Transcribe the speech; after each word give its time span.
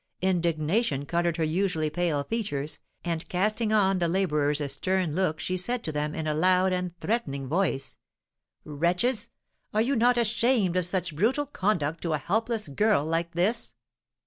Indignation 0.23 1.05
coloured 1.05 1.37
her 1.37 1.43
usually 1.43 1.91
pale 1.91 2.23
features, 2.23 2.79
and 3.05 3.29
casting 3.29 3.71
on 3.71 3.99
the 3.99 4.07
labourers 4.07 4.59
a 4.59 4.67
stern 4.67 5.13
look 5.13 5.39
she 5.39 5.57
said 5.57 5.83
to 5.83 5.91
them, 5.91 6.15
in 6.15 6.25
a 6.25 6.33
loud 6.33 6.73
and 6.73 6.99
threatening 6.99 7.47
voice: 7.47 7.97
"Wretches! 8.65 9.29
Are 9.75 9.81
you 9.83 9.95
not 9.95 10.17
ashamed 10.17 10.75
of 10.75 10.87
such 10.87 11.15
brutal 11.15 11.45
conduct 11.45 12.01
to 12.01 12.13
a 12.13 12.17
helpless 12.17 12.67
girl 12.67 13.05
like 13.05 13.33
this?" 13.33 13.75